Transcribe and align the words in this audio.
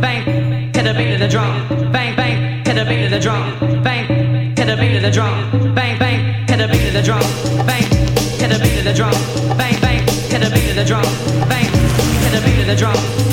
bang, 0.00 0.70
to 0.72 0.82
the 0.82 0.94
beat 0.94 1.14
of 1.14 1.20
the 1.20 1.28
drum, 1.28 1.66
bang, 1.92 2.16
bang, 2.16 2.64
to 2.64 2.72
the 2.72 2.84
beat 2.84 3.04
of 3.04 3.10
the 3.10 3.20
drum, 3.20 3.58
bang, 3.82 4.54
to 4.54 4.64
the 4.64 4.76
beat 4.76 4.96
of 4.96 5.02
the 5.02 5.10
drum, 5.10 5.74
bang, 5.74 5.98
bang, 5.98 6.46
to 6.46 6.56
the 6.56 6.68
beat 6.68 6.86
of 6.86 6.92
the 6.94 7.02
drum, 7.02 7.20
bang, 7.66 7.82
to 8.14 8.46
the 8.48 8.58
beat 8.62 8.78
of 8.78 8.84
the 8.84 8.94
drum, 8.94 9.12
bang, 9.56 9.80
bang, 9.80 10.06
to 10.06 10.38
the 10.38 10.50
beat 10.54 10.70
of 10.70 10.76
the 10.76 10.84
drum, 10.84 11.02
bang, 11.48 11.64
to 11.66 12.28
the 12.36 12.42
beat 12.44 12.60
of 12.60 12.66
the 12.66 12.74
drum. 12.76 13.25